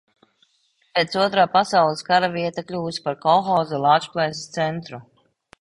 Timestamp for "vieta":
2.37-2.65